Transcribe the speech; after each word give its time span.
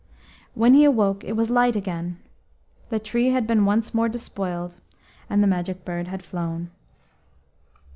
When 0.55 0.73
he 0.73 0.83
awoke 0.83 1.23
it 1.23 1.33
was 1.33 1.51
light 1.51 1.75
again. 1.75 2.17
The 2.89 2.97
tree 2.97 3.27
had 3.27 3.45
been 3.45 3.65
once 3.65 3.93
more 3.93 4.09
despoiled, 4.09 4.77
and 5.29 5.43
the 5.43 5.47
Magic 5.47 5.85
Bird 5.85 6.07
had 6.07 6.25
flown. 6.25 6.71